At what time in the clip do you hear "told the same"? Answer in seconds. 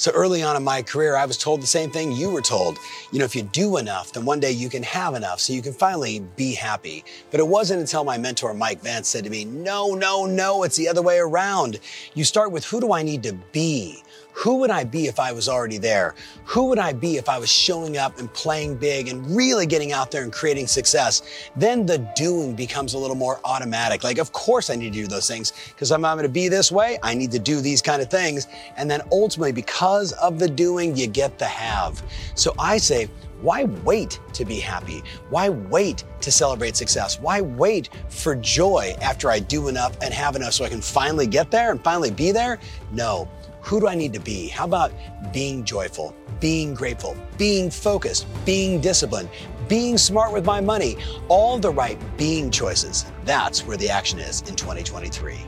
1.36-1.90